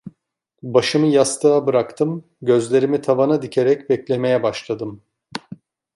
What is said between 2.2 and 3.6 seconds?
gözlerimi tavana